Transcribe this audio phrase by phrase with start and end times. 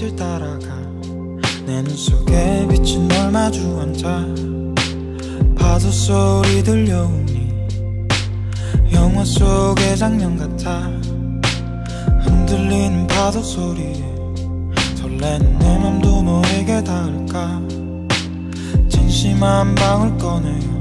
[0.00, 0.80] 빛을 따라가
[1.66, 4.26] 내 눈 속에 비친 널 마주 앉아
[5.58, 7.66] 파도 소리 들려오니
[8.94, 10.88] 영화 속의 장면 같아
[12.24, 14.02] 흔들리는 파도 소리에
[14.96, 17.60] 설레는 내 맘도 너에게 닿을까?
[18.88, 20.80] 진심 한 방울 꺼내요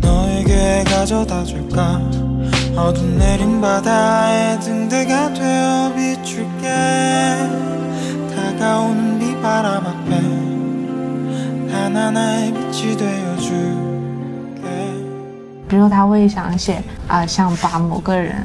[0.00, 2.00] 너에게 가져다 줄까?
[2.74, 7.45] 어둠 내린 바다에 등대가 되어 비출게
[8.55, 10.11] 다가오는 비바람 앞에
[11.71, 14.61] 하나하나의 빛이 되어줄게
[15.67, 18.35] 比如他会想写啊、想把某个人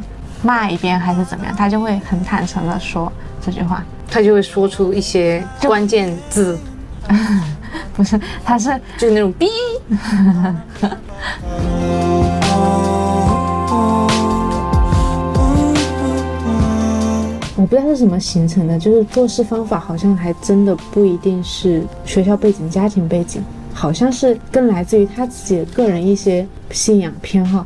[0.43, 3.83] 骂一遍还是怎么样，他就会很坦诚的说这句话。
[4.09, 6.59] 他就会说出一些关键字，
[7.95, 9.49] 不是，他是就是那种逼。
[17.72, 23.42] 不知道是怎么形成的，就是做事方法好像还真的不一定是学校背景、家庭背景，
[23.74, 27.66] 好像是更来自于他自己的个人一些信仰偏好。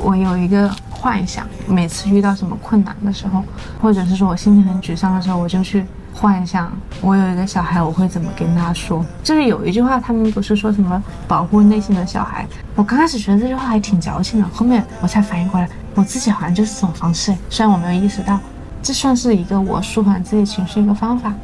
[0.00, 3.42] 我有一个幻想，每次遇到什么困难的时候，
[3.82, 5.84] 或者是说我心情很沮丧的时候，我就去。
[6.18, 6.72] 幻想
[7.02, 9.04] 我有一个小孩，我会怎么跟他说。
[9.22, 12.46] 就是有一句话，他们不是说什么保护内心的小孩？
[12.74, 17.34] 我刚开始觉得这句话还挺矫情的，后面我才反应过来，我自己好像就是这种方式。
[17.50, 18.40] 虽然我没有意识到，
[18.82, 21.34] 这算是一个我舒缓自己情绪一个方法。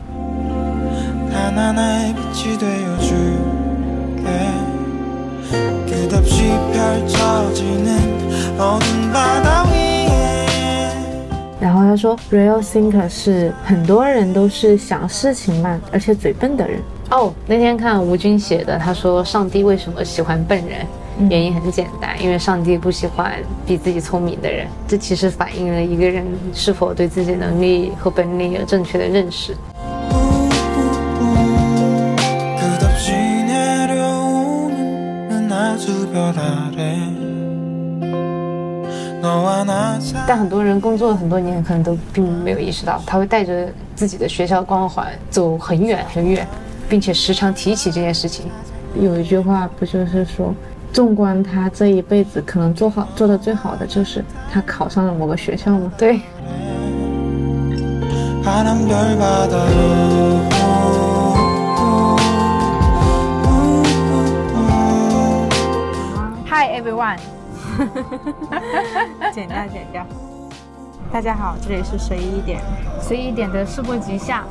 [11.62, 16.80] 然后他说，real thinker 是很多人都是想事情慢而且嘴笨的人。
[17.12, 20.84] 哦，那天看吴军写的，他说上帝为什么喜欢笨人？
[21.30, 24.66] 原因很简单，因为上帝不喜欢比自己聪明的人。
[24.88, 29.56] 这其实反映了一个人是否对自己能力和本领有正确的认识。
[40.26, 46.46] 但很多人工作了很多年，可能都并没有意识到，他会带着自己的学校光环走很远很远，
[46.88, 48.46] 并且时常提起这件事情。
[49.00, 50.52] 有一句话不就是说，
[50.92, 55.92] 纵观他这一辈子，可能做好做的最好的就是他考上了某个学校吗？
[55.96, 56.20] 对。
[66.50, 67.18] Hi everyone.
[69.32, 70.06] 剪掉剪掉。
[71.12, 72.60] 大家好，这里是随意一点，
[73.00, 74.44] 随意一点的事不及下。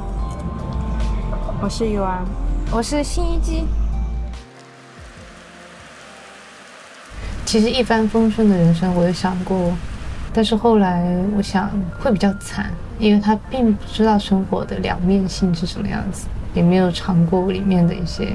[1.62, 2.24] 我是尤安，
[2.72, 3.64] 我是新一基。
[7.46, 9.74] 其实一帆风顺的人生我有想过，
[10.34, 11.04] 但是后来
[11.36, 11.70] 我想
[12.00, 18.34] 会比较惨，因为他并不知道生活的两面性是什么样子，也没有尝过里面的一些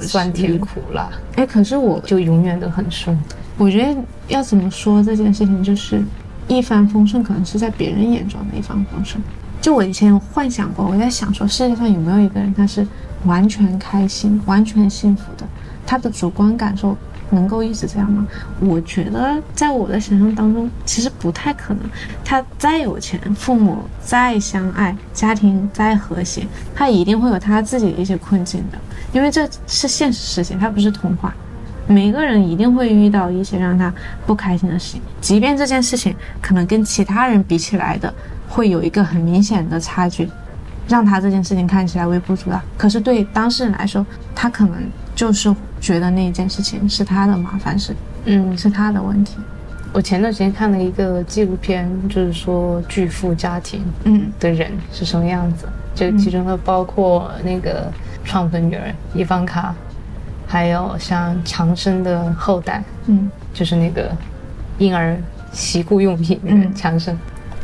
[0.00, 3.18] 酸甜苦辣，哎，可是我就永远都很顺。
[3.60, 3.94] 我觉得
[4.28, 6.02] 要怎么说这件事情，就是
[6.48, 9.22] 一帆风顺，可能是在别人眼中的一帆风顺。
[9.60, 12.86] 就我以前有幻想过，我在想说，世界上有没有一个人他是
[13.26, 15.44] 完全开心、完全幸福的？
[15.86, 16.96] 他的主观感受
[17.28, 18.26] 能够一直这样吗？
[18.60, 21.82] 我觉得在我的想象当中，其实不太可能。
[22.24, 28.78] 他再有钱，父母再相爱，家庭再和谐，他一定会有他自己的一些困境的，
[29.12, 31.34] 因为这是现实事情，它不是童话。
[31.90, 33.92] 每个人一定会遇到一些让他
[34.24, 38.14] 不开心的事情，即便这件事情可能跟其他人比起来的
[38.48, 40.30] 会有一个很明显的差距，
[40.86, 42.60] 让他这件事情看起来微不足道。
[42.78, 44.06] 可是对当事人来说，
[44.36, 44.78] 他可能
[45.16, 47.92] 就是觉得那一件事情是他的麻烦事，
[48.26, 49.38] 嗯，是他的问题。
[49.92, 57.92] 我前段时间看了一个纪录片，就是说巨富家庭嗯的人是什么样子，就其中的包括那个
[58.24, 59.74] 创的女儿伊凡卡，
[60.50, 63.30] 还有像强生的后代，嗯。
[63.54, 64.10] 就是那个
[64.78, 65.16] 婴儿
[65.52, 67.16] 洗护用品那个嗯强生，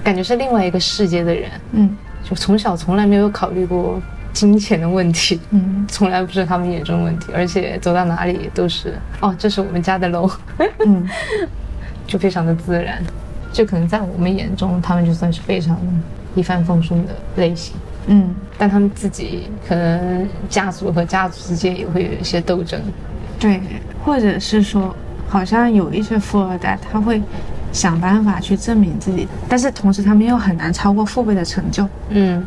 [0.04, 1.96] 感觉是另外一个世界的人，嗯。
[2.22, 4.00] 就从小从来没有考虑过
[4.32, 5.84] 金钱的问题，嗯。
[5.88, 10.30] 从来不是他们眼中的问题，而且走到哪里都是哦，这是我们家的楼，
[10.86, 11.08] 嗯。
[12.06, 13.02] 就非常的自然，
[13.52, 15.76] 就可能在我们眼中，他们就算是非常
[16.36, 17.74] 一帆风顺的类型，
[18.06, 22.80] 嗯但他们自己可能家族和家族之间也会有一些斗争，
[23.38, 23.60] 对，
[24.04, 24.94] 或者是说，
[25.28, 27.20] 好像有一些富二代他会
[27.72, 31.86] 想办法去证明自己，但是同时他们又很难超过父辈的成就。
[32.10, 32.46] 嗯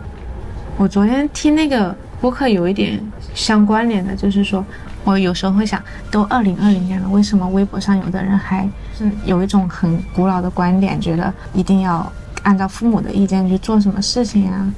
[0.77, 2.99] 我昨天听那个播客有一点
[3.35, 4.65] 相关联的，就是说
[5.03, 8.67] 我有时候会想，都二零二零年了，为什么微博上有的人还
[8.97, 12.09] 是有一种很古老的观点，觉得一定要
[12.43, 14.73] 按照父母的意见去做什么事情呀？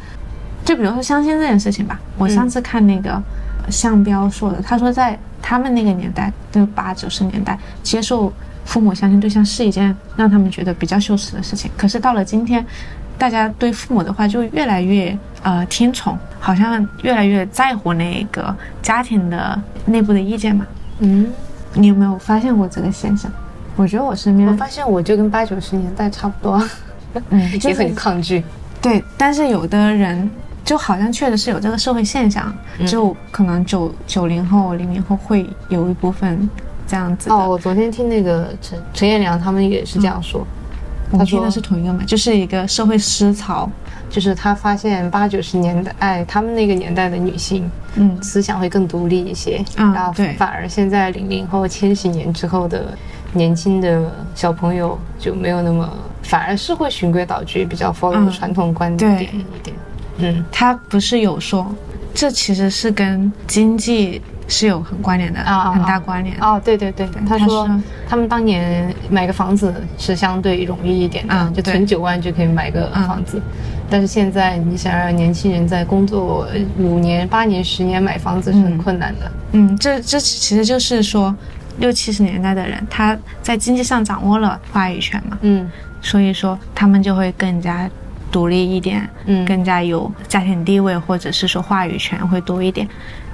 [0.63, 3.21] 就比如说相亲这件事情吧，我上次看那个
[3.69, 8.31] 向彪说的，他说在他们那个年代，就八九十年代，接受
[8.63, 11.69] 父母相亲对象是一件让他们觉得比较羞耻的事情。
[11.75, 12.65] 可是到了今天，
[13.17, 20.65] 大家对父母的话就越来越呃听从，好像越来越在乎那个家庭的内部的意见嘛。
[20.99, 21.27] 嗯，
[21.73, 23.31] 你有没有发现过这个现象？
[23.75, 26.63] 我觉得我身边我发现我就跟八九十年代差不多，
[27.29, 28.43] 嗯 也很抗拒。
[28.81, 30.29] 对，但是有的人
[30.63, 32.53] 就好像确实是有这个社会现象，
[32.87, 36.49] 就可能九九零后、零零后会有一部分
[36.87, 37.29] 这样子。
[37.29, 40.45] 哦，我昨天听那个陈陈彦良他们也是这样说，
[41.11, 43.69] 他听的是同一个嘛，就是一个社会思潮。
[44.09, 52.93] 就是他发现八九十年代，哎，他们那个年代的女性嗯思想会更独立一些，嗯然后对反而现在零零后、千禧年之后的
[53.31, 55.89] 年轻的小朋友就没有那么，
[56.23, 59.73] 反而是会循规蹈矩，比较 follow 嗯传统观点一点。
[60.21, 60.45] 嗯。
[60.51, 61.73] 他不是有说，
[62.13, 66.35] 这其实是跟经济是有很关联的，啊啊很大关联。
[66.41, 73.41] 哦，对对对，他他说说他们当年买个房子是相对容易一点的，嗯就存九万就可以买个嗯房子。
[73.89, 76.47] 但是现在你想让年轻人在工作
[76.77, 78.77] 五年、八年、十年买房子是很嗯。
[78.77, 79.31] 困难的。
[79.53, 81.35] 嗯，这这其实就是说，
[81.79, 85.69] 六七十年代的人，他在经济上掌握了话语权嘛，嗯。
[86.03, 87.88] 所以说他们就会更加
[88.31, 92.87] 独立一点，嗯更加有家庭地位，或者是说话语权会多一点。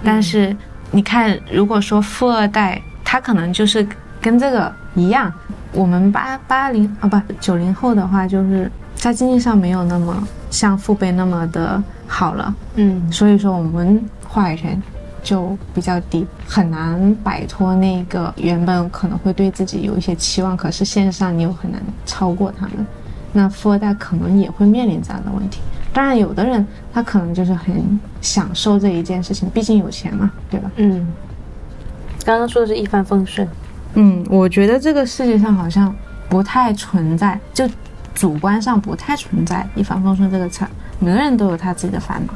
[0.04, 0.56] 但是
[0.92, 3.88] 你看，如果说富二代，他可能就是
[4.20, 5.32] 跟这个一样，
[5.72, 14.82] 我们八八零啊不九零后的话，就是在经济上没有那么像父辈那么的好了，嗯所以说我们话语权
[15.24, 22.86] 就比较低，很难摆脱那个原本可能会对自己有一些期望，可是现实上你又很难超过他们。
[23.34, 25.60] 那富二代可能也会面临这样的问题。
[25.94, 30.72] 当然，有的人他可能就是很享受这一件事情，毕竟有钱嘛，对吧？
[30.76, 31.08] 嗯。
[32.26, 33.48] 刚刚说的是一帆风顺，
[33.94, 35.96] 嗯，我觉得这个世界上好像
[36.28, 37.66] 不太存在，就
[38.14, 40.70] 主观上不太存在一帆风顺这个词儿，
[41.00, 42.34] 每个人都有他自己的烦恼。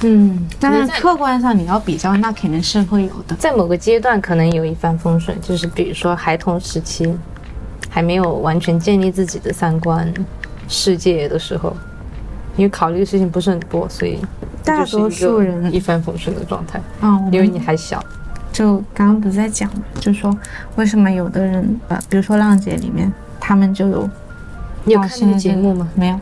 [0.00, 3.36] 嗯，但是客观上你要比较，那肯定是会有的。
[3.36, 7.14] 在某个阶段可能有一帆风顺，就是比如说孩童时期，
[7.90, 10.10] 还没有完全建立自己的三观
[10.68, 11.76] 世界的时候，
[12.56, 14.18] 因为考虑的事情不是很多，所以
[14.64, 18.02] 大多数人一帆风顺的状态，嗯，因为你还小。
[18.52, 20.36] 就刚刚不是在讲嘛，就说
[20.76, 24.08] 为什么有的人呃，比如说浪姐里面，他们就有
[24.84, 26.20] 你有看节目吗没有，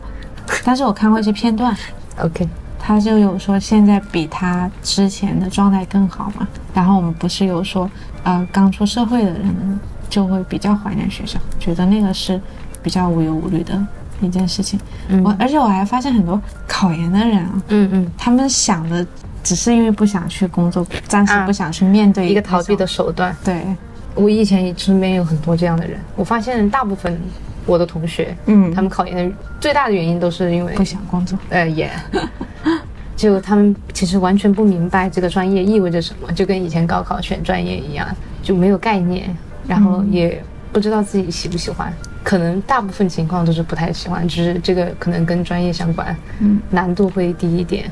[0.63, 1.75] 但是我看过一些片段
[2.19, 6.47] ，？OK，他就有说现在比他之前的状态更好嘛。
[6.71, 7.89] 然后我们不是有说，
[8.23, 12.39] 呃，刚出社会的人就会比较怀念学校，觉得那个是
[12.81, 13.79] 比较无忧无虑的
[14.21, 14.79] 一件事情。
[15.07, 19.05] 嗯我而且我还发现很多考研的人啊，嗯嗯，他们想的
[19.43, 23.35] 只是因为不想去工作，暂时啊不想去面对一个逃避的手段。
[23.43, 23.63] 对，
[24.15, 27.19] 我以前身边有很多这样的人，我发现大部分
[27.65, 31.37] 我的同学，嗯他们考研的最大的原因都是因为不想工作。
[31.49, 31.89] 呃，也，
[33.15, 38.07] 就他们其实完全不明白这个专业意味着什么，就跟以前高考选专业一样，
[38.41, 39.35] 就没有概念，
[39.69, 47.89] 然后也不知道自己喜不喜欢，可能大部分情况都是不太喜欢，只是这个可能跟专业相关，嗯，难度会低一点。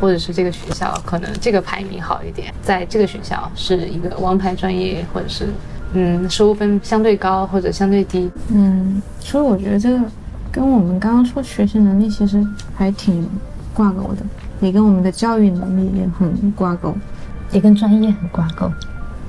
[0.00, 5.48] 或者是这个学校可能这个排名好一点，在这个学校是一个王牌专业，或者是
[5.92, 10.00] 嗯收分相对高或者相对低，嗯，所以我觉得这个
[10.50, 12.42] 跟我们刚刚说学习能力其实
[12.74, 13.28] 还挺
[13.74, 14.24] 挂钩的，
[14.60, 16.94] 也跟我们的教育能力也很挂钩。
[17.52, 18.70] 也跟专业很挂钩。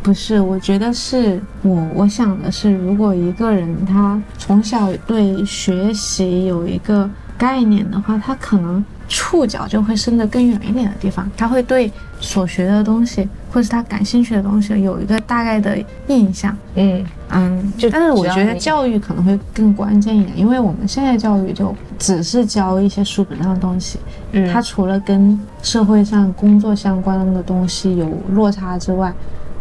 [0.03, 15.77] 不是，我觉得是我我想的是，如果一个人他从小对学习有一个概念的话，他可能触角就会伸得更远一点的地方，他会对所学的东西或是他感兴趣的东西有一个大概的
[16.07, 16.55] 印象。
[16.75, 23.99] 嗯嗯，就但是我觉得教育可能会更关键一点，因为我们现在教育就只是教一些书本上的东西，
[24.31, 29.13] 嗯，它除了跟社会上工作相关的东西有落差之外，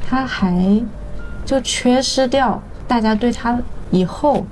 [0.08, 0.82] 它还
[1.44, 3.58] 就缺失掉大家对他
[3.90, 4.44] 以后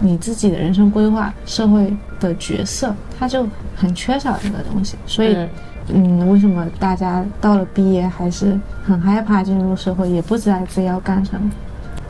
[0.00, 4.96] 你自己的人生规划、社会的角色，他就很缺少这个东西。
[5.06, 5.48] 所以，嗯
[5.94, 11.50] 嗯，为什么大家到了毕业还是很害怕进入社会，也不知道自己要干什么？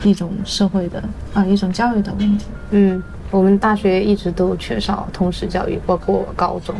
[0.03, 1.03] 一种社会的
[1.33, 2.45] 啊、一种教育的问题。
[2.71, 6.75] 嗯，我们大学一直都缺少通识教育，包括高中，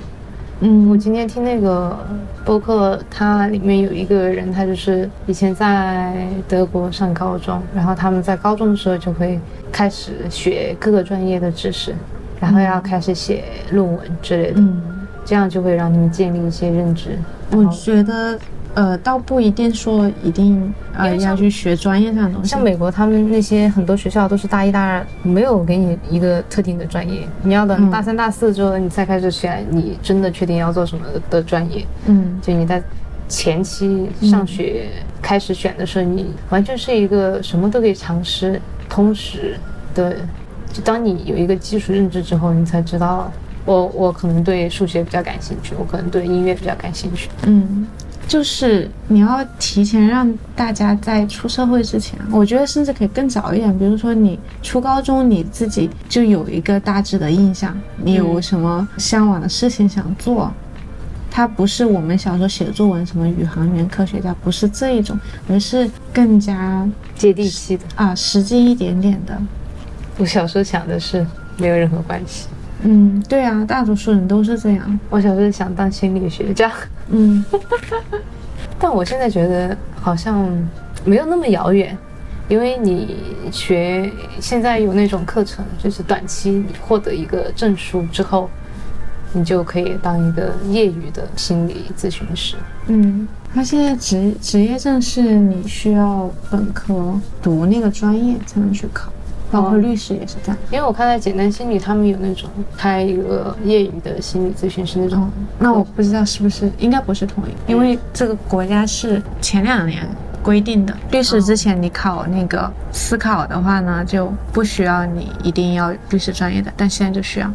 [0.62, 1.98] 嗯我今天听那个
[2.44, 9.40] 播客，它里面有一个人，他就是以前在德国上高中，然后他们在高中的时候就会
[9.72, 11.96] 开始学各个专业的知识，
[12.42, 14.82] 然后要开始写论文之类的，嗯，
[15.24, 17.18] 这样就会让他们建立一些认知。
[17.52, 18.38] 我觉得
[18.76, 20.74] 呃，倒不一定说一定
[21.20, 31.86] 要去学专业上的东西，像美国他们那些很多学校都是大一、大二没有给你一个特定的专业，你要等嗯大三、大四之后你才开始选你真的确定要做什么的专业。
[32.06, 32.82] 嗯就你在
[33.28, 34.88] 前期上学
[35.22, 39.58] 开始选的时候，你完全是一个什么都可以尝试、通识
[39.94, 40.16] 的。
[40.72, 43.32] 就当你有一个基础认知之后，你才知道，
[43.66, 47.28] 我我可能对数学比较感兴趣，我可能对音乐比较感兴趣。
[47.48, 47.88] 嗯，
[48.30, 53.76] 就是你要提前让大家在出社会之前，我觉得甚至可以更早一点。
[53.80, 60.54] 比如说你初高中你自己就有一个大致的印象，你有什么向往的事情想做。
[61.32, 65.20] 它不是我们小时候写作文什么宇航员、科学家，不是这一种，
[65.50, 69.36] 而是更加接地气的，啊实际一点点的。
[70.20, 71.26] 我小时候想的是
[71.58, 72.48] 没有任何关系。
[72.84, 75.00] 嗯，对啊，大多数人都是这样。
[75.10, 76.72] 我小时候想当心理学家，
[77.10, 77.44] 嗯
[78.80, 80.50] 但我现在觉得好像
[81.04, 81.98] 没有那么遥远，
[82.48, 83.18] 因为你
[83.52, 84.10] 学
[84.40, 88.50] 现在有那种课程，就是短期你获得一个证书之后，
[89.34, 92.56] 你就可以当一个业余的心理咨询师。
[92.88, 99.12] 嗯，他现在职职业证是你需要本科读那个专业才能去考，
[99.52, 100.58] 包括哦律师也是这样。
[100.72, 110.08] 因为我看到简单心理，他们有那种开一个业余的心理咨询师那种哦，那我不知道是不是，应该不是同一个，因为这个国家是前两年
[110.42, 117.52] 规定的，律师之前你考那个司考的话呢，就不需要你一定要律师专业的，但现在就需要。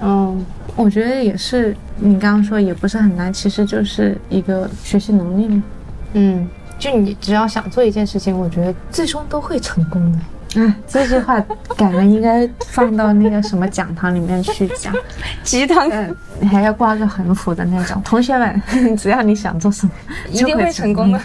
[0.00, 5.62] 嗯，我觉得也是，你刚刚说也不是很难，其实就是一个学习能力嘛。
[6.12, 10.18] 嗯，就你只要想做一件事情，我觉得最终都会成功的。
[10.56, 11.38] 啊，这句话
[11.76, 14.94] 感觉应该放到那个什么讲堂里面去讲。
[15.44, 18.00] 鸡汤嗯，你还要挂个横幅的那种。
[18.04, 18.62] 同学们，
[18.96, 19.92] 只要你想做什么，
[20.30, 21.20] 一定会成功的。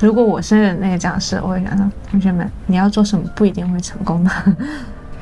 [0.00, 4.30] 如果我是那个讲师，我会想说，同学们，你要做什么不一定会成功的。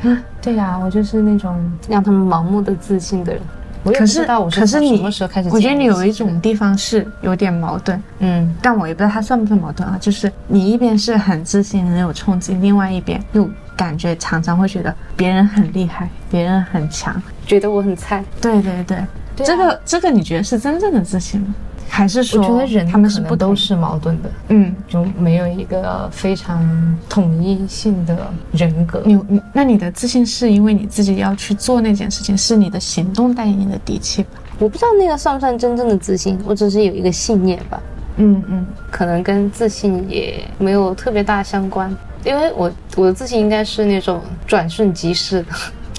[0.02, 1.56] 嗯 对呀、我就是那种
[1.88, 3.42] 让他们盲目的自信的人。
[3.85, 9.97] 我也可是不知道我从可是你什么时候开始，我觉得你有一种，地方是有点矛盾，嗯，但我也不知道它算不算矛盾啊。
[10.01, 17.21] 就是你一边是很自信、很有冲劲，另外一边又感觉常常会觉得别人很厉害，别人很强。
[17.47, 18.25] 觉得我很菜。
[18.41, 18.97] 对对对，
[19.37, 21.55] 对啊这个这个你觉得是真正的自信吗？
[21.89, 26.62] 还是说我觉得人他们可能是不都是矛盾的，嗯，就没有一个非常
[27.09, 29.03] 统一性的人格。
[29.05, 34.31] 你你那你的自信是因为你自己要去做那件事情，是你的行动带给你的底气吧？
[34.59, 37.81] 我不知道那个算不算真正的自信，我只是有一个信念吧，
[38.17, 41.95] 嗯嗯可能跟自信也没有特别大相关。
[42.25, 45.49] 因为我我的自信应该是那种转瞬即逝的，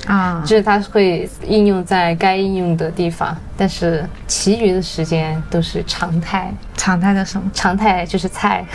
[0.07, 6.53] 啊，就是它会应用在该应用的地方，但是其余的时间都是常态。
[6.75, 7.49] 常态的什么？
[7.53, 8.65] 常态就是菜，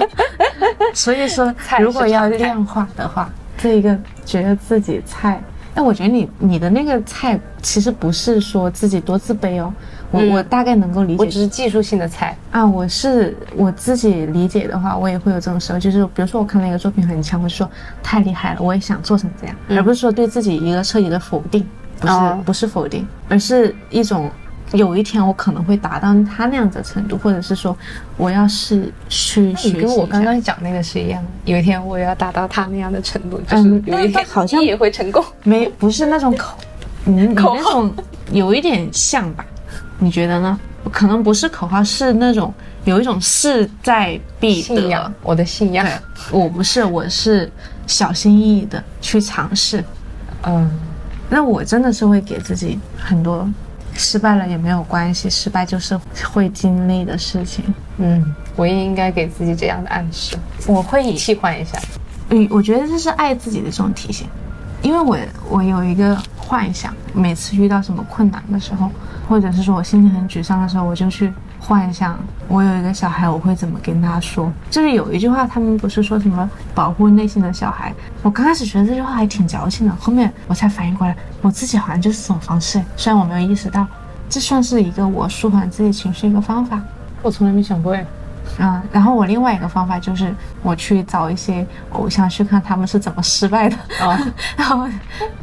[0.92, 5.40] 所以说如果要量化的话，这一个觉得自己菜，
[5.74, 9.72] 那我觉得你你的那个菜其实不是说自己多自卑哦，
[10.12, 12.36] 我、嗯我大概能够理解我只是技术性的菜。
[12.52, 17.68] 啊，我是我自己理解的话，我也会有这种时候，就是比如说我看到一个作品很强，我就说
[18.02, 21.66] 太厉害了，我也想做成这样，而不是说对自己一个彻底的否定，
[21.98, 24.30] 不是、哦不是否定，而是一种。
[24.74, 27.76] 有一天我可能会达到他那样子的程度，或者是说
[28.16, 35.22] 我要是去学习你跟我刚刚讲那个是一样的，有一天我要达到他那样的程度，就是嗯有一天但好像也会成功。
[35.42, 36.56] 没不是那种口，
[37.36, 37.92] 口那种
[38.30, 39.44] 有一点像吧？
[40.02, 40.58] 你觉得呢？
[40.90, 42.52] 可能不是口号，是那种
[42.84, 45.14] 有一种势在必得信仰，。
[45.22, 45.86] 我的信仰。
[46.32, 47.48] 我不是，我是
[47.86, 49.82] 小心翼翼的去尝试。
[50.42, 50.68] 嗯，
[51.30, 53.48] 那我真的是会给自己很多
[53.94, 55.96] 失败了也没有关系，失败就是
[56.32, 57.64] 会经历的事情。
[57.98, 61.78] 嗯，我也应该给自己这样的暗示，我会替换一下。
[62.30, 64.26] 嗯，我觉得这是爱自己的这种体现，
[64.82, 65.16] 因为我
[65.48, 68.90] 我有一个幻想，每次遇到什么困难的时候，
[69.28, 74.52] 或者是说我心情很沮丧的时候，我就去幻想我有一个小孩，我会怎么跟他说。
[74.70, 77.94] 就是有一句话，他们不是说什么保护内心的小孩？
[78.22, 83.86] 我刚开始觉得这句话还挺矫情的，后面我才反应过来，我自己好像就是这种方式，虽然我没有意识到，
[84.28, 86.80] 这算是一个我舒缓自己情绪一个方法。
[87.22, 88.04] 我从来没想过哎。
[88.58, 93.76] 嗯，然后我另外一个方法就是我去找一些偶像去看他们是怎么失败的。
[94.00, 94.18] 哦，
[94.56, 94.86] 然后，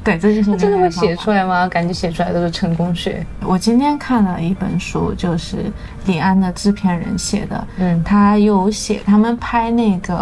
[0.03, 1.31] 对，这就是真的会写出。
[1.31, 1.67] 来吗？
[1.67, 3.25] 感觉写出来都是成功学。
[3.41, 5.71] 我今天看了一本书，就是
[6.05, 10.15] 李安的制片人写的，嗯他有写他们拍那个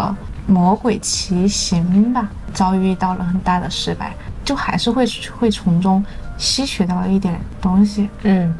[0.52, 4.12] 《魔鬼骑行》吧，遭遇到了很大的失败，
[4.44, 5.04] 就还是会
[5.38, 6.04] 会从中
[6.36, 8.08] 吸取到一点东西。
[8.22, 8.54] 嗯，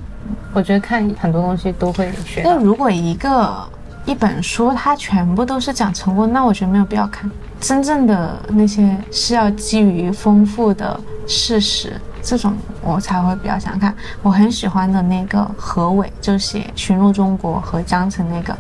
[0.53, 2.43] 我觉得看很多东西都会学。
[2.45, 3.67] 那如果一个
[4.05, 7.31] 一本书它全部都是讲成功，那我觉得没有必要看。
[7.61, 13.95] 真正的那些是要基于丰富的事实，这种我才会比较想看。
[14.23, 18.57] 我很喜欢的那个何伟，就写《寻路中国》和《江城》那个，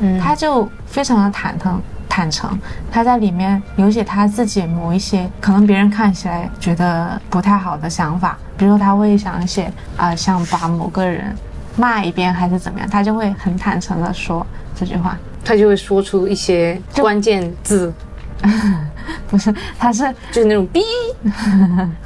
[0.00, 1.80] 嗯他就非常的坦诚。
[2.14, 2.58] 坦诚，
[2.90, 11.34] 他在里面有写他自己某一些可能别人看起来觉得不太好的想法，比如说他会想写啊、想把某个人
[11.76, 15.16] 骂一遍还是怎么样，他就会很坦诚的说这句话。
[15.44, 17.92] 他就会说出一些关键字，
[19.28, 20.80] 不是，他是就是那种逼。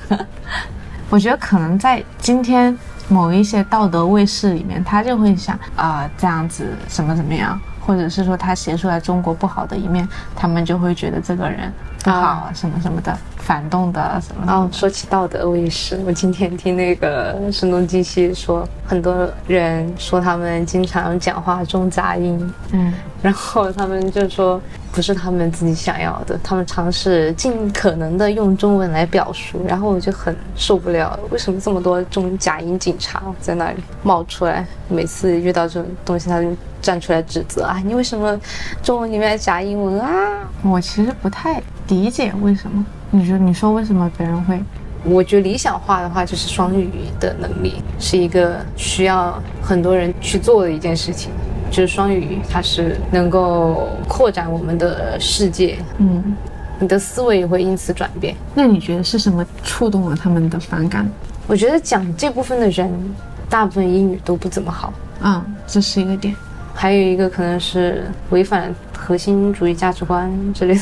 [1.11, 2.77] 我觉得可能在今天
[3.09, 11.71] 某一些道德卫士里面，他就会想啊、这样子怎么怎么样，或者是说他写出来中国不好的一面，他们就会觉得这个人
[12.07, 14.53] 不好啊什么什么的，反动的什么的。
[14.53, 15.99] 哦，说起道德，我也是。
[16.07, 34.65] 我今天听那个 声东击西说，很多人说他们经常讲话中杂音，嗯，然后他们就说不是他们自己想要的，他们尝试尽可能的用中文来表述，然后我就很受不了，为什么这么多这种假音警察在那里冒出来？
[34.89, 36.49] 每次遇到这种东西，他就
[36.81, 38.39] 站出来指责啊，你为什么
[38.81, 40.09] 中文里面夹英文啊？
[40.63, 42.85] 我其实不太理解为什么。
[43.11, 44.61] 你说，你说为什么别人会？
[45.05, 46.91] 我觉得理想化的话，就是双语
[47.21, 51.31] 的能力是一个需要很多人去做的一件事情。
[51.69, 56.37] 就是双语，它是能够扩展我们的世界，嗯，
[56.79, 58.35] 你的思维也会因此转变。
[58.55, 61.05] 那你觉得是什么触动了他们的反感？
[61.49, 62.89] 我觉得讲这部分的人，
[63.51, 64.93] 大部分英语都不怎么好。
[65.23, 66.35] 嗯，这是一个点。
[66.73, 70.81] 还有一个可能是违反核心主义价值观之类的。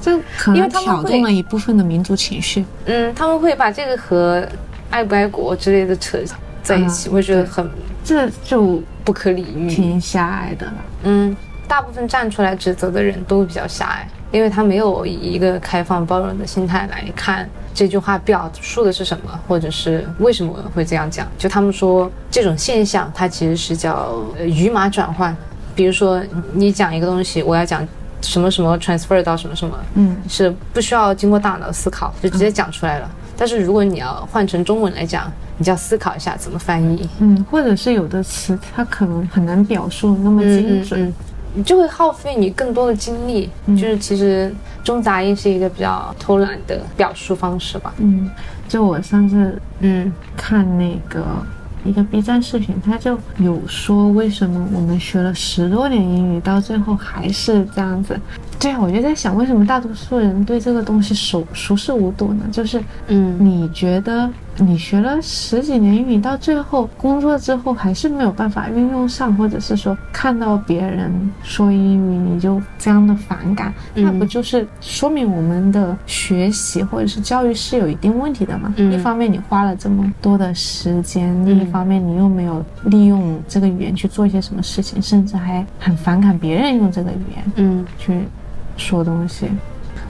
[0.00, 2.64] 这可因能挑动了一部分的民族情绪。
[2.86, 4.46] 嗯，他们会把这个和
[4.90, 6.18] 爱不爱国之类的扯
[6.62, 7.68] 在一起，嗯我觉得很
[8.02, 9.68] 这就不可理喻。
[9.68, 10.74] 挺狭隘的了。
[11.04, 11.36] 嗯，
[11.68, 21.26] 大部分站出来指责的人都比较狭隘，因为他没有以一个开放包容的心态来看这句话表述的是什么，或者是为什么会这样讲。
[21.38, 25.34] 就他们说这种现象，它其实是叫呃语码转换。
[25.74, 26.20] 比如说
[26.52, 27.86] 你讲一个东西，我要讲
[28.22, 33.10] 什么什么 transfer 到什么什么，嗯是不需要经过大脑思考，就直接讲出来了。
[33.36, 37.08] 但是如果你要换成中文来讲，你就要思考一下怎么翻译。
[37.20, 41.06] 嗯，或者是有的词它可能很难表述那么精准。
[41.06, 41.14] 嗯，
[41.54, 43.48] 你就会耗费你更多的精力。
[43.66, 44.54] 嗯就是其实
[44.84, 47.94] 中杂音是一个比较偷懒的表述方式吧。
[47.96, 48.30] 嗯，
[48.68, 51.24] 就我上次嗯看那个
[51.84, 58.18] 一个 B 站视频，他就有说为什么我们学了十多年英语，到最后还是这样子。
[58.60, 62.44] 对啊，我就在想，为什么大多数人对这个东西熟熟视无睹呢？
[62.52, 63.36] 就是嗯。
[63.40, 71.10] 你觉得你学了十几年英语，到最后工作之后还是没有办法运用上，或者是说看到别人
[71.42, 78.74] 说英语你就这样的反感，嗯那不就是说明我们的学习或者是教育是有一定问题的吗？
[78.76, 78.92] 嗯。
[78.92, 88.20] 一方面你花了这么多的时间，另一方面你又没有利用这个语言去做一些什么事情，甚至还很反感别人用这个语言嗯，去
[88.80, 89.46] 说东西。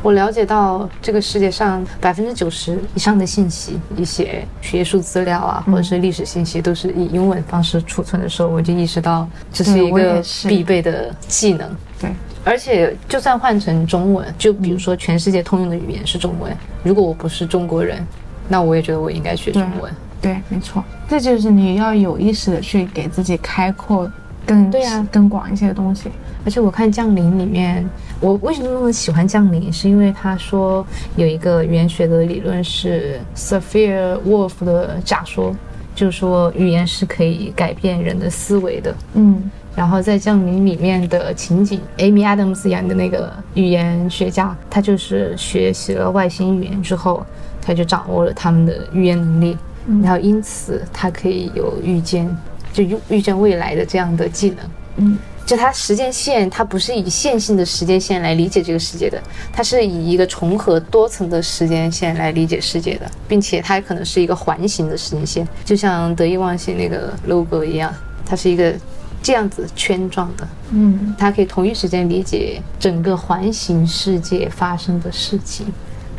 [0.02, 11.68] 我了解到这个世界上百分之九十以上的信息，一些学术资料啊，或者是历史信息，都是以英文方式储存的时候，我就意识到这是一个必备的技能。
[12.00, 12.11] 对，
[12.42, 16.50] 而且，就算换成中文，就比如说全世界通用的语言是中文，
[16.83, 18.02] 如果我不是中国人，
[18.48, 19.92] 那我也觉得我应该学中文。
[20.22, 24.11] 对，没错，这就是你要有意识的去给自己开阔
[24.46, 26.11] 更对啊更广一些的东西。
[26.44, 27.88] 而且我看《降临》里面，
[28.20, 35.55] 我为什么那么喜欢《降临》，是因为他说有一个语言学的理论是 Sophia Wolf 的假说，
[35.94, 38.94] 就是说语言是可以改变人的思维的。
[39.14, 47.24] 嗯然后在《降临》里面的情景，Amy Adams 演的那个语言学家，他就是学习了外星语言之后，
[47.62, 49.57] 他就掌握了他们的语言能力，
[50.03, 52.29] 然后因此他可以有预见，
[52.72, 54.59] 就预预见未来的这样的技能。
[54.96, 55.18] 嗯，
[55.50, 59.20] 就它时间线，它不是以线性的时间线来理解这个世界的，
[59.52, 67.92] 它是以一个重合多层的时间线来理解世界的，并且它可能是一个环形的时间线，就像得意忘形那个 logo 一样，
[68.24, 68.72] 它是一个
[69.20, 75.66] 这样子圈状的，嗯，它可以同一时间理解整个环形世界发生的事情，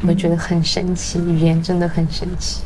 [0.06, 2.60] 我觉得很神奇，语言真的很神奇，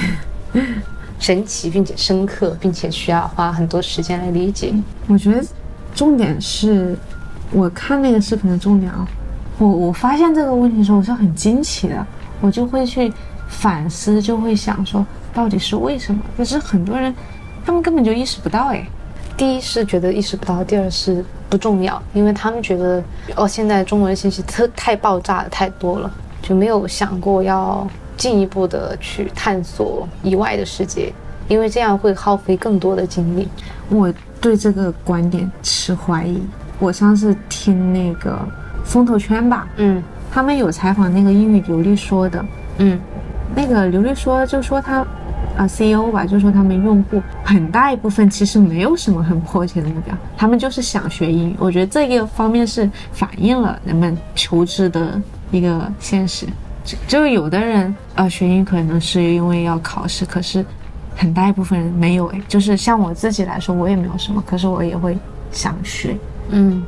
[1.20, 4.72] 神奇并且深刻，并且需要花很多时间来理解。
[5.06, 5.44] 我觉得
[5.94, 6.96] 重点是，
[7.52, 9.06] 我看那个视频的重点啊，
[9.58, 12.04] 我我发现这个问题的时候，我是很惊奇的，
[12.40, 13.12] 我就会去
[13.48, 16.20] 反思，就会想说，到底是为什么？
[16.36, 17.14] 可是很多人
[17.64, 18.84] 他们根本就意识不到，哎，
[19.36, 23.02] 第一是觉得意识不到，第二是不重要，因为他们觉得
[23.36, 31.12] 哦，现在中文信息特太爆炸的太多了，就没有想过要进一步的去探索以外的世界，
[31.46, 33.48] 因为这样会耗费更多的精力。
[33.88, 34.12] 我
[34.44, 36.38] 对这个观点持怀疑。
[36.78, 38.38] 我上次听那个
[38.84, 42.44] 风投圈吧，嗯他们有采访那个英语流利说的，
[42.76, 43.00] 嗯
[43.56, 44.98] 那个刘律说，就说他
[45.56, 51.56] 啊 CEO 吧，就说他们用户很大一部分其实没有什么很迫切的目标，他们就是想学英语。
[51.58, 55.18] 我觉得这个方面是反映了人们求知的
[55.50, 56.46] 一个现实。
[56.84, 60.62] 就就有的人呃学英语可能是因为要考试，可是
[61.16, 65.16] 很大一部分人没有诶，就是像我自己来说，我也没有什么，可是我也会
[65.52, 66.16] 想学。
[66.50, 66.84] 嗯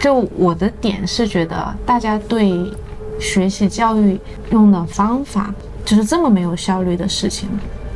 [0.00, 2.70] 就我的点是觉得大家对
[3.18, 5.52] 学习教育用的方法
[5.84, 7.48] 就是这么没有效率的事情，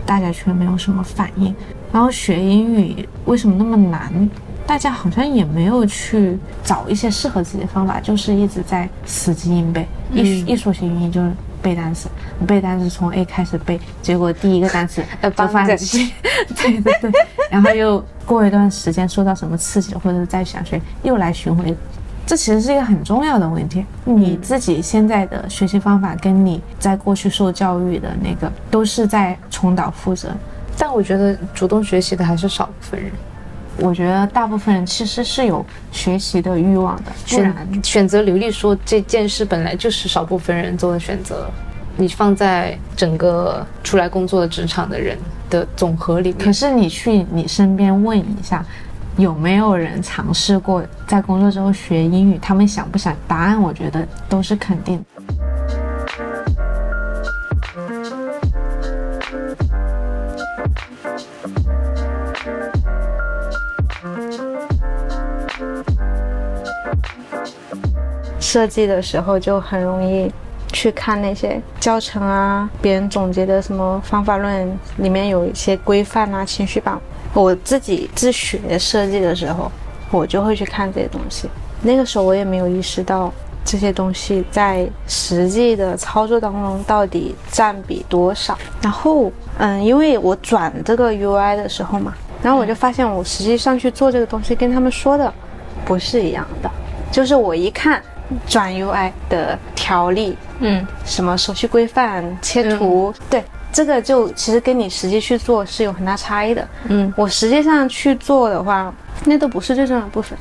[0.04, 1.54] 大家却没有什么反应。
[1.92, 4.28] 然后学英语为什么那么难？
[4.66, 9.86] 大家好像也没有去找一些适合自己的方法，就是一直在死记硬背。
[10.12, 11.30] 一一说起英语就是
[11.62, 12.08] 背单词，
[12.46, 16.12] 背单词从 A 开始背，结果第一个单词呃就放帮弃。
[16.56, 17.12] 对对对，
[17.50, 21.74] 然后又过一段时间受到什么刺激，或者再想学，又来巡回。
[22.24, 23.84] 这其实是一个很重要的问题。
[24.04, 30.28] 你自己现在的学习方法，跟你在过去受教育的那个，都是在重蹈覆辙。
[30.78, 33.12] 但我觉得主动学习的还是少部分人，
[33.78, 41.50] 我觉得大部分人其实是有学习的欲望的，选选择流利说这件事本来就是少部分人做的选择，
[41.96, 45.18] 你放在整个出来工作的职场的人
[45.50, 48.64] 的总和里面，可是你去你身边问一下，
[49.16, 52.38] 有没有人尝试过在工作之后学英语？
[52.40, 53.16] 他们想不想？
[53.26, 55.11] 答案我觉得都是肯定的。
[68.52, 70.30] 设计的时候就很容易
[70.74, 77.00] 去看那些教程啊，别人总结的什么方法论，里面有一些规范啊、情绪版。
[77.32, 79.72] 我自己自学设计的时候，
[80.10, 81.48] 我就会去看这些东西。
[81.80, 83.32] 那个时候我也没有意识到
[83.64, 88.58] 这些东西在实际的操作当中到底占比多少。
[88.82, 92.12] 然后，嗯，因为我转这个 UI 的时候嘛，
[92.42, 95.32] 然后我就发现我实际上去做这个东西跟他们说的
[95.86, 96.70] 不是一样的。
[97.10, 98.02] 就是我一看
[98.46, 103.42] 转 UI 的条例，嗯什么手续规范、切图，对，
[103.72, 106.66] 这个就其实跟你实际去做是有很大差异的。
[106.88, 108.92] 嗯我实际上去做的话，
[109.24, 110.36] 那都不是最重要的部分，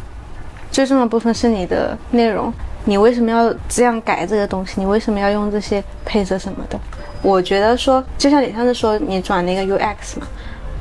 [0.72, 2.54] 最重要的部分是你的内容。
[2.84, 4.74] 你为什么要这样改这个东西？
[4.78, 6.80] 你为什么要用这些配色什么的？
[7.22, 10.28] 我觉得说，就像你上次说你转那个 UX 嘛，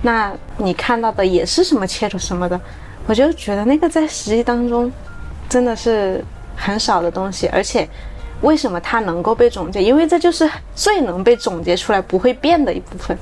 [0.00, 2.58] 那你看到的也是什么切图什么的，
[3.06, 4.90] 我就觉得那个在实际当中
[5.46, 6.24] 真的是
[6.60, 7.88] 很少的东西，而且
[8.42, 9.82] 为什么它能够被总结？
[9.82, 13.16] 因为这就是最能被总结出来不会变的一部分。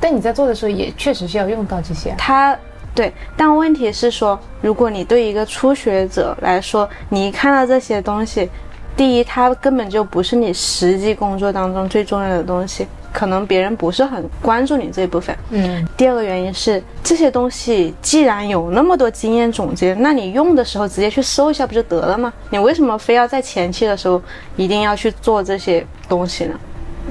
[0.00, 2.58] 但你在做的时候也确实是要用到这些啊，它
[2.94, 8.50] 对，但问题是说，如果你对一个初学者来说，你一看到这些东西，
[8.96, 15.36] 第一，它根本就不是你实际工作当中最重要的东西，可能别人不是很关注你这一部分。
[15.50, 22.32] 嗯第二个原因是，这些东西既然有那么多经验总结，那你用的时候直接去搜一下不就得了吗？
[22.50, 24.20] 你为什么非要在前期的时候
[24.56, 26.54] 一定要去做这些东西呢？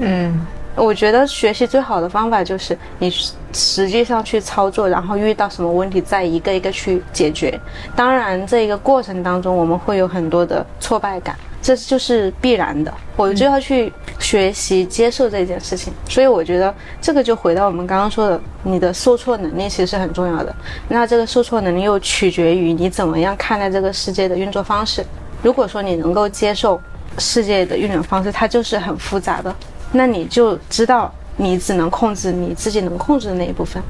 [0.00, 7.60] 嗯我觉得学习最好的方法就是你实实际上去操作，然后遇到什么问题再一个一个去解决。
[7.94, 12.92] 当然，这一个过程当中我们会有很多的挫败感，这就是必然的。
[13.16, 20.54] 我就要去学习接受这件事情，所以我觉得这个就回到我们刚刚说的，你的受挫能力其实是很重要的。
[20.88, 25.04] 那这个受挫能力又取决于你怎么样看待这个世界的运作方式。
[25.42, 26.80] 如果说你能够接受
[27.18, 29.54] 世界的运转方式，它就是很复杂的，
[29.92, 33.82] 那你就知道你只能控制你自己能控制的那一部分。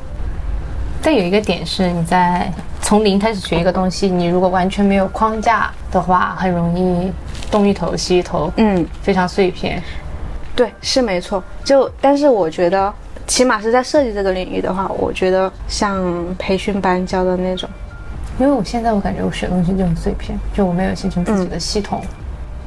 [1.02, 2.52] 但有一个点是，你在
[2.92, 7.10] 从零开始学一个东西，你如果完全没有框架的话，很容易
[7.50, 9.82] 东一头西一头，嗯，非常碎片。
[10.54, 11.42] 对，是没错。
[11.64, 12.92] 就但是我觉得，
[13.26, 16.04] 起码是在设计这个领域的话，我觉得像
[16.38, 17.66] 培训班教的那种，
[18.38, 22.02] 因为我现在我感觉我学东西就很碎片，就我没有形成自己的系统。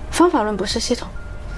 [0.10, 1.08] 方法论不是系统。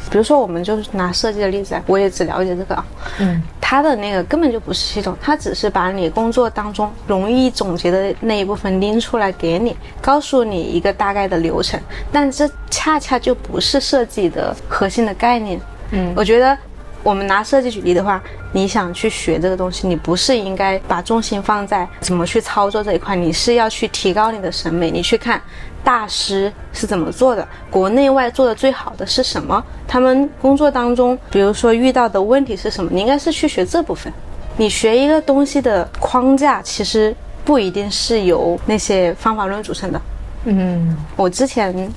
[0.09, 2.85] 比如说，我们就拿设计的例子来，我也只了解这个啊。
[3.19, 11.77] 嗯，它的那个根本就不是系统，它只是把你工作当中容易总结的那一部分拎出来给你，告诉你一个大概的流程。
[12.09, 15.59] 但这恰恰就不是设计的核心的概念。
[15.91, 16.57] 嗯我觉得
[17.03, 25.41] 我们拿设计举例的话，你想去学这个东西，你不是应该把重心放在怎么去操作这一块，你是要去提高你的审美，你去看
[25.87, 34.11] 大师是怎么做的，国内外做的最好的是什么，他们工作当中，比如说遇到的问题是什么，你应该是去学这部分。
[34.57, 40.01] 你学一个东西的框架，其实不一定是由那些方法论组成的。
[40.43, 41.89] 嗯我之前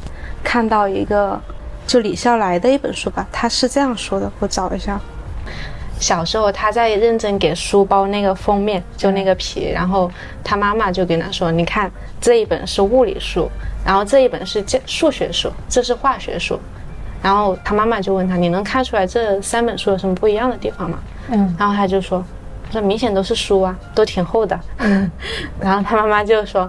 [0.45, 1.41] 看到一个
[1.85, 5.01] 就李笑来的一本书吧，他是这样说的，我找一下。
[6.01, 10.11] 小时候他在认真给书包那个封面，就那个皮，然后
[10.43, 11.89] 他妈妈就跟他说：“你看
[12.21, 13.49] 这一本是物理书，
[13.85, 16.59] 然后这一本是这数学书，这是化学书。”
[17.23, 20.99] 然后他妈妈就问他：“你能看出来这三本书有什么不一样的地方吗？”
[21.31, 22.25] 嗯然后他就说
[22.73, 25.11] ：“这明显都是书啊，都挺厚的。”嗯
[25.61, 26.69] 然后他妈妈就说：“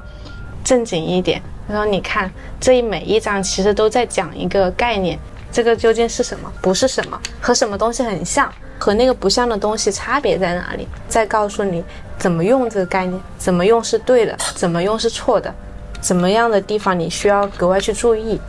[0.62, 5.17] 正经一点。”他说：“你看这一每一章其实都在讲一个概念，
[5.54, 6.52] 这个究竟是什么？
[6.62, 10.88] 不是什么，和什么东西很像，和那个不像的东西差别在哪里？
[11.08, 11.84] 再告诉你
[12.17, 15.54] 怎么用这个概念，怎么用是对的，怎么用是错的，
[16.02, 18.41] 怎么样的地方你需要格外去注意，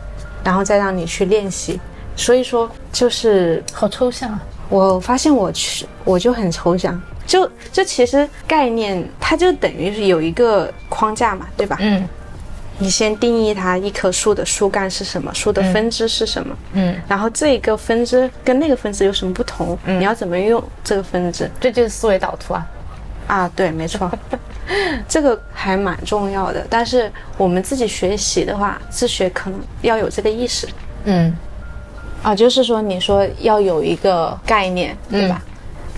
[0.43, 1.79] 然后再让你去练习。
[2.15, 4.41] 所以说，就是好抽象啊。
[4.69, 11.77] 我发现我去我就很抽象，就就其实概念它就等于是有一个框架嘛，对吧？
[11.79, 12.09] 嗯
[12.79, 22.67] 你先定义它一棵树的树干是什么，树的分支是什么，嗯，然后这一个分支跟那个分支有什么不同，你要怎么用这个分支这就是思维导图啊。
[23.25, 23.51] 啊？
[23.55, 24.11] 对，没错，
[25.07, 26.65] 这个还蛮重要的。
[26.69, 30.67] 但是我们自己学习的话，自学可能要有这个意识
[31.05, 31.33] 嗯
[32.21, 35.41] 啊，就是说你说要有一个概念，对吧？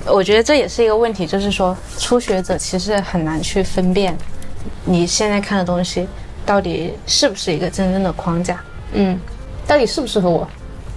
[0.06, 4.16] 我觉得这也是一个问题，就是说初学者其实很难去分辨
[4.84, 6.08] 你现在看的东西
[6.46, 8.60] 到底是不是一个真正的框架。
[8.94, 9.20] 嗯，
[9.68, 10.48] 到底适不适合我？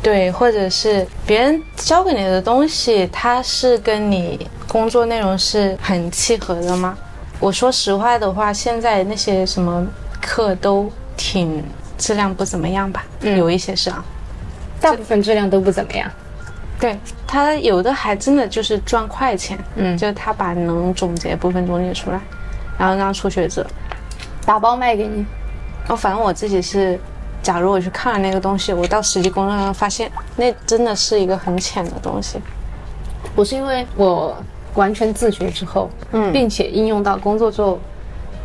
[0.00, 6.96] 对，或者是别人教给你的东西，它是跟你工作内容是很契合的吗？
[7.40, 9.87] 我说实话的话，现在那些什么
[10.20, 11.64] 课都挺
[11.96, 14.04] 质量不怎么样吧，嗯有一些是啊。
[14.80, 16.08] 大部分质量都不怎么样。
[16.78, 22.20] 对他有的还真的就是赚快钱，嗯就是他把能总结部分总结出来，
[22.78, 23.66] 然后让初学者。
[24.46, 25.26] 打包卖给你。
[25.88, 26.98] 哦，反正我自己是，
[27.42, 32.38] 假如我去看了那个东西，我到实际工作上发现，那真的是一个很浅的东西。
[33.35, 34.37] 我是因为我
[34.74, 37.79] 完全自学之后，嗯并且应用到工作之后，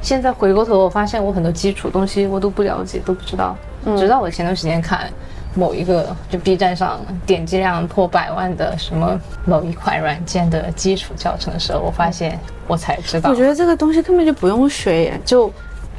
[0.02, 3.56] 现在回过头我发现我很多基础东西我都不了解，都不知道。
[3.98, 5.12] 直到我前段时间看
[5.56, 13.30] 某一个就 B 站上点击量破百万的什么某一款软件的基础教程的时候，我发现我才知道。
[13.30, 15.52] 我觉得这个东西根本就不用学耶，就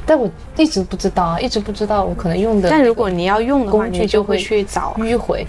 [0.05, 2.69] 但我一直不知道啊，一直不知道我可能用的。
[2.69, 4.93] 但如果你要用的话，工具你就会去找。
[4.99, 5.45] 迂回。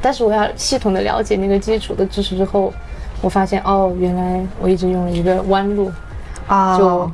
[0.00, 2.72] 但是我要系统的了解那个基础的知识之后，
[3.20, 5.90] 我发现哦，原来我一直用了一个弯路，
[6.46, 7.10] 啊就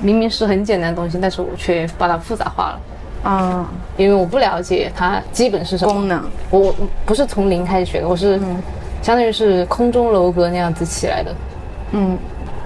[0.00, 5.92] 明明是很简单的东西，但是我却把它复杂化了，啊因为我不了解它基本是什么。
[5.92, 6.74] 功能，我我
[7.06, 8.38] 不是从零开始学的，我是
[9.02, 11.34] 相当于是空中楼阁那样子起来的。
[11.92, 12.18] 嗯。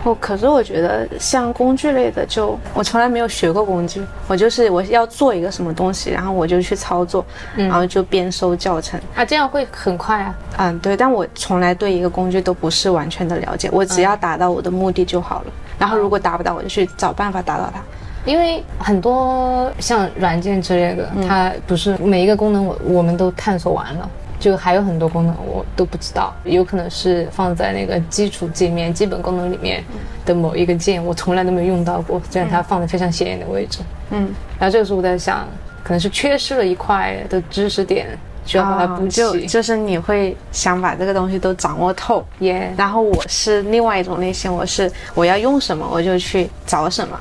[0.02, 8.98] 哦，可是我觉得像工具类的就，我从来没有学过工具，我就是我要做一个什么东西，然后我就去操作，然后就编收教程。
[9.14, 10.34] 啊，这样会很快啊。
[10.56, 15.52] 嗯，对，但我从来对一个工具都不是完全的了解，我只要达到我的目的就好了。
[15.78, 17.82] 然后如果达不到，我就去找办法达到它。
[18.26, 29.84] 因为很多像软件之类的，它不是每一个功能我我们都探索完了，就还有很多功能我都不知道，有可能是放在那个基础界面、基本功能里面
[30.24, 33.80] 的某一个键，我从来都没有用到过，虽然它放在非常显眼的位置。
[34.10, 35.46] 嗯，然后这个时候我在想，
[35.84, 38.08] 可能是缺失了一块的知识点，
[38.46, 39.38] 需要把它补啊就。
[39.40, 42.24] 就是你会想把这个东西都掌握透。
[42.38, 47.20] 耶，然后我是另外一种类型，我是我要用什么我就去找什么。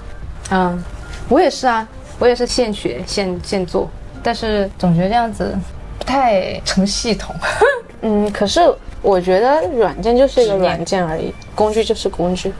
[0.52, 0.84] 嗯，
[1.28, 3.90] 我也是啊，我也是现学现现做，
[4.24, 5.56] 但是总觉得这样子
[6.00, 7.36] 不太成系统。
[8.02, 8.62] 嗯，可是
[9.04, 12.52] 我觉得软件就是一个软件而已，工具就是工具。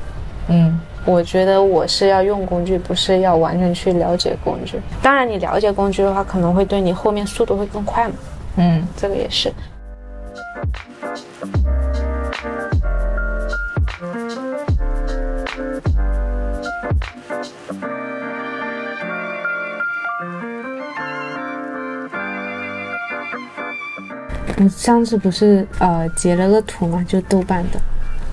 [0.50, 0.80] 嗯。
[1.06, 4.80] 我觉得我是要用工具，不是要完全去了解工具。
[5.02, 8.14] 当然，你了解工具的话，可能会对你后面速度会更快嘛，
[8.58, 9.52] 嗯，这个也是。
[24.60, 27.80] 我上次不是呃截了个图嘛，就豆瓣的，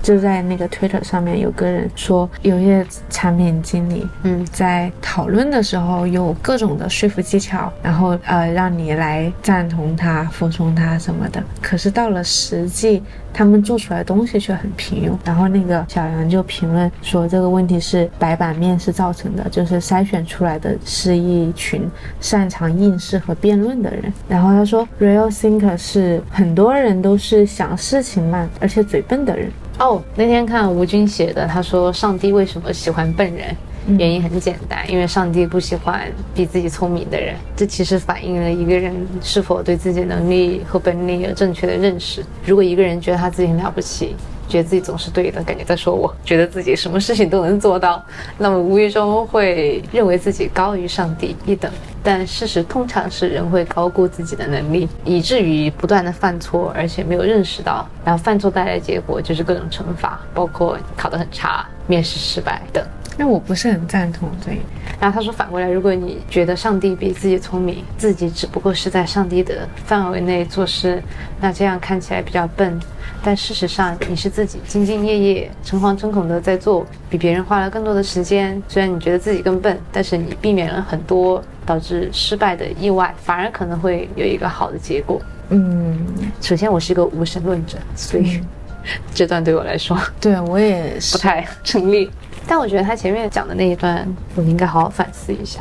[0.07, 11.43] 就在那个 Twitter 上面有个人说，有些产品经理嗯在讨论的时候有各种的说服技巧，然后呃让你来赞同他、服从他什么的。
[11.61, 15.13] 可是到了实际，他们做出来的东西却很平庸。
[15.25, 21.85] 然后那个小杨就评论说，这个问题是白板面试造成的，就是筛选出来的是一群
[22.21, 24.13] 擅长应试和辩论的人。
[24.29, 29.51] 然后他说，real thinker 是很多人都是想事情慢而且嘴笨的人。
[29.79, 33.55] 哦，那天看吴军写的，他说上帝为什么喜欢笨人？
[33.97, 36.01] 原因很简单，因为上帝不喜欢
[36.35, 37.35] 比自己聪明的人。
[37.55, 42.21] 这其实反映了一个人是否对自己能力和本领有正确的认识。
[42.45, 44.13] 如果一个人觉得他自己很了不起，
[44.47, 48.03] 觉得自己总是对的，感觉在说我，觉得自己什么事情都能做到，
[48.37, 51.71] 那么无意中会认为自己高于上帝一等。
[52.03, 62.81] 但事实通常是人会高估自己的能力，以至于不断的犯错，而且没有认识到，然后犯错带来的结果就是各种惩罚，包括考得很差、面试失败等。
[63.17, 64.65] 那我不是很赞同这一点。
[65.01, 71.03] 然后他说，反过来，如果你觉得上帝比自己聪明，自己只不过是在上帝的范围内做事，
[71.41, 72.79] 那这样看起来比较笨，
[73.23, 78.61] 但事实上你是自己兢兢业业、诚惶诚恐的在做，比别人花了更多的时间。
[78.67, 85.21] 虽然你觉得自己更笨，但是你避免了很多导致失败的意外，反而可能会有一个好的结果。
[85.49, 85.97] 嗯，
[86.41, 88.41] 首先，我是一个无神论者，所以
[89.13, 91.23] 这段对我来说 对我也是不。
[91.23, 92.09] 太成立。
[92.47, 95.59] 但我觉得他前面讲的那一段，我应该好好反思一下。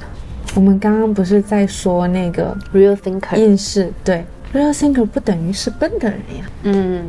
[0.54, 3.92] 我们刚刚不是在说那个 Real thinker，应试？
[4.04, 6.46] 对，real thinker 不等于是笨的人呀。
[6.62, 7.04] 嗯，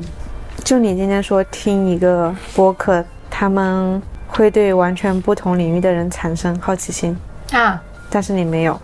[0.68, 7.16] 就你今天说听一个播客，他们会对完全不同领域的人产生好奇心，
[7.54, 8.78] 啊，但是你没有。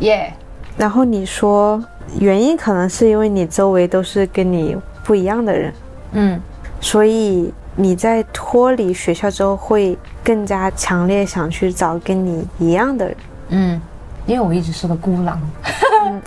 [0.00, 0.30] 耶、
[0.76, 1.82] 然后你说
[2.18, 5.72] 原因可能是因为你周围都是跟你不一样的人，
[6.12, 6.38] 嗯
[6.78, 13.16] 所以你在脱离学校之后会更加强烈想去找跟你一样的人。
[13.48, 13.80] 嗯，
[14.26, 15.40] 因为我一直是个孤狼。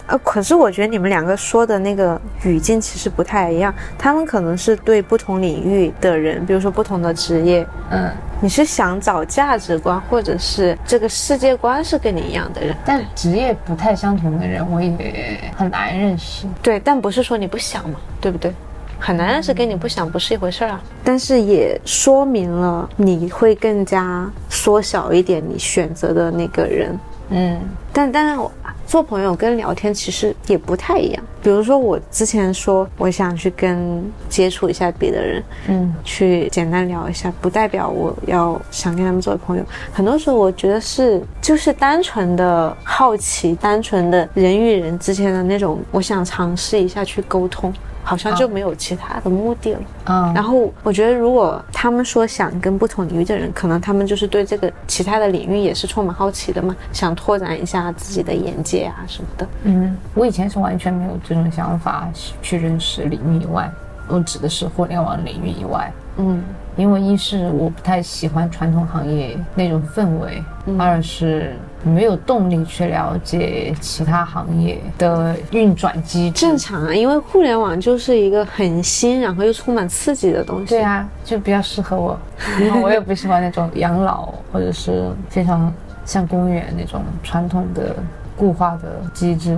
[0.08, 16.46] 呃，可是我觉得你们两个说的那个语境其实不太一样，他们可能是对不同领域的人，比如说不同的职业，嗯，你是想找价值观或者是这个世界观是跟你一样的人，但职业不太相同的人，我也很难认识。
[16.62, 18.54] 对，但不是说你不想嘛，对不对？
[19.00, 26.98] 很难认识跟你不想不是一回事儿啊，但是也说明了你会更加缩小一点你选择的那个人，
[27.30, 27.60] 嗯
[27.92, 28.52] 但但是我
[28.86, 31.24] 做朋友跟聊天其实也不太一样。
[31.42, 39.66] 比如说我之前说我想去跟接触一下别的人，嗯去简单聊一下，不代表我要想跟他们做朋友。
[39.92, 47.74] 很多时候我觉得是就是单纯的好奇，单纯的人与人之间的那种，我想尝试一下去沟通。
[48.04, 49.80] 好像就没有其他的目的了。
[50.06, 59.48] 嗯，然后我觉得，如果他们说想跟不同领域的人，可能他们就是对这个其他的领域也是充满好奇的嘛，想拓展一下自己的眼界啊什么的。
[59.64, 62.08] 嗯，我以前是完全没有这种想法
[62.42, 63.72] 去认识领域以外，
[64.08, 65.92] 我指的是互联网领域以外。
[66.18, 66.44] 嗯
[66.76, 70.44] 因为一是我不太喜欢传统行业那种氛围，
[70.80, 76.48] 二是没有动力去了解其他行业的运转机制。
[76.48, 80.68] 正常啊，因为互联网就是一个很新，然后又充满刺激的东西。
[80.68, 82.18] 对，啊，就比较适合我。
[82.60, 85.72] 然后我也不喜欢那种养老或者是非常
[86.06, 87.96] 像公务员那种传统的
[88.38, 89.58] 固化的机制。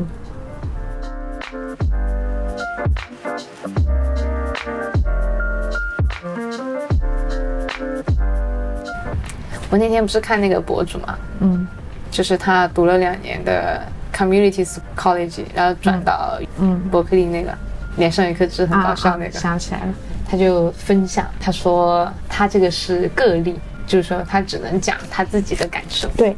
[9.71, 11.67] 我那天不是看那个博主嘛，嗯
[12.11, 13.81] 就是他读了两年的
[14.13, 17.53] Community College，然后转到嗯，伯克利那个，
[17.97, 19.31] 脸上有一颗痣，很搞笑那个。
[19.31, 19.93] 想起来了。
[20.27, 26.07] 他就分享，他说他这个是个例，就是说他只能讲他自己的感受。
[26.17, 26.35] 对，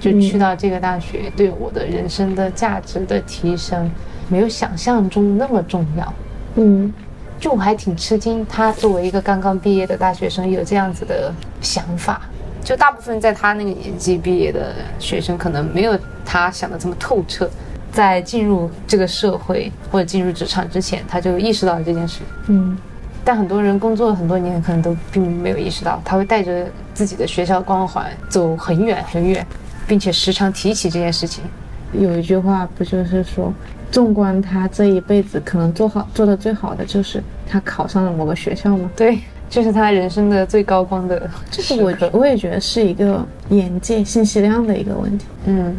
[0.00, 3.90] 就去到这个大学，对我的人生的价值的提升，
[4.28, 6.14] 没有想象中那么重要。
[6.54, 6.92] 嗯
[7.38, 12.22] 就我还挺吃惊，他作为一个刚刚毕业的大学生有这样子的想法。
[12.66, 17.48] 就大部分在他那个年纪毕业的学生，可能没有他想的这么透彻。
[17.92, 22.22] 在进入这个社会或者进入职场之前，他就意识到了这件事。
[22.48, 22.76] 嗯
[23.24, 29.46] 但很多人工作了很多年，可能都并没有意识到，他会带着自己的学校光环走很远很远，
[29.86, 31.44] 并且时常提起这件事情。
[31.92, 33.52] 有一句话不就是说，
[33.90, 38.90] 纵观他这一辈子，可能做好做的最好的就是他考上了某个学校吗？
[38.94, 41.92] 对，这是他人生的最高光的就是我。
[42.12, 45.26] 我也觉得是一个眼界、信息量的一个问题。
[45.46, 45.74] 嗯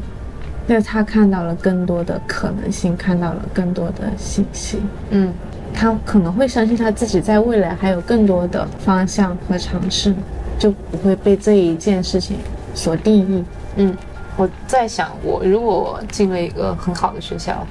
[0.70, 4.82] 那他看到了更多的可能性，看到了更多的信息。
[5.12, 5.34] 嗯，
[5.74, 10.14] 他可能会相信他自己在未来还有更多的方向和尝试，
[10.60, 12.36] 就不会被这一件事情
[12.74, 13.46] 所定义。
[13.78, 13.96] 嗯，
[14.36, 17.66] 我在想，我如果进了一个很好的学校，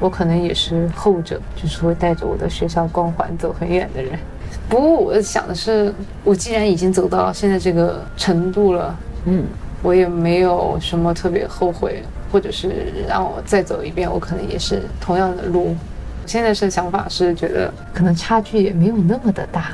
[0.00, 4.18] 我可能也是后者，就是会带着我的学校光环走很远的人。
[4.68, 5.92] 不过我想的是，
[6.24, 8.96] 我既然已经走到现在这个程度了，
[9.26, 9.44] 嗯，
[9.82, 12.02] 我也没有什么特别后悔，
[12.32, 15.76] 或者是让我再走一遍，我可能也是同样的路。
[16.22, 19.72] 我现在是想法是觉得可能差距也没有那么的大。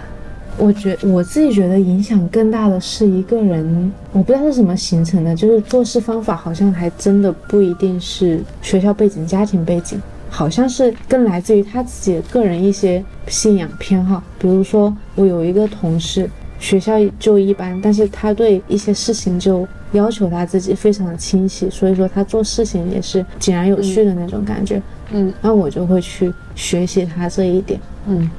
[0.58, 14.22] 我觉我自己觉得影响更大的是一个人，我不知道是怎么形成的，就是做事方法好像还真的不一定是学校背景、家庭背景，好像是更来自于他自己的个人一些信仰偏好。
[14.38, 24.80] 比如说，我有一个同事，学校就一般，但是他对一些事情就要求他自己非常的清晰，所以说他做事情也是井然有序的那种感觉。
[25.12, 27.80] 嗯那我就会去学习他这一点。
[28.06, 28.30] 嗯，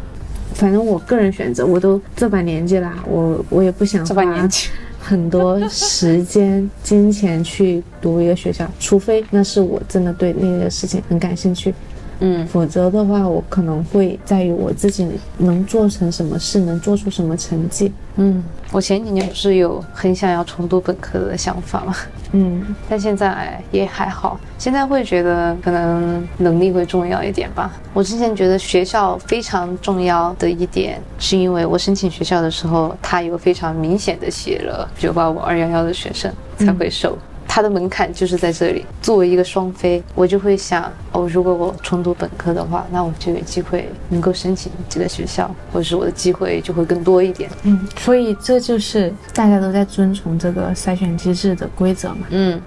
[0.53, 4.69] 反正我个人选择，我都这把年纪啦，我我也不想这把年纪，
[5.02, 11.74] 很多时间、金钱去读一个学校，除非那是我真的对那个事情很感兴趣，
[12.22, 15.07] 嗯否则的话，我可能会在于我自己
[15.38, 17.91] 能做成什么事，能做出什么成绩。
[18.15, 21.95] 嗯，我前几年不是有很想要重读本科的想法吗？
[22.34, 27.74] 嗯 但现在也还好，现在会觉得可能能力会重要一点吧。
[27.93, 37.17] 我之前觉得学校非常重要的一点，是因为我申请学校的时候，它有非常明显的写了九八五二幺幺的学生才会收。
[37.54, 38.86] 它的门槛就是在这里。
[39.02, 47.49] 作为一个双非，我就会想，哦，如果我重读本科的话，那我就有机会能够申请这个学校，或者是我的机会就会更多一点。
[47.64, 52.26] 嗯，所以这就是大家都在遵从这个筛选机制的规则嘛。
[52.30, 52.62] 嗯，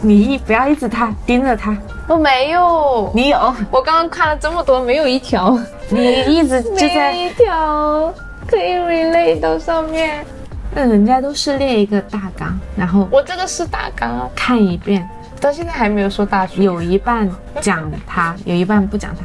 [0.00, 1.76] 你一不要一直他盯着他，
[2.08, 5.58] 我没有，你有，我刚刚看了这么多，没有一条。
[5.90, 8.14] 你一直就在， 一条
[8.50, 10.26] 可以 relate 到上面。
[10.74, 15.08] 那人家都是列一个大纲，然后我这个是大纲啊，看一遍，
[15.40, 16.64] 到现在还没有说大学。
[16.64, 17.30] 有一半
[17.60, 19.22] 讲他，有一半不讲他，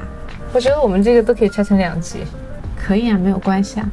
[0.53, 2.19] 我觉得我们这个都可以拆成两集。
[2.77, 3.89] 可以啊，没有关系啊。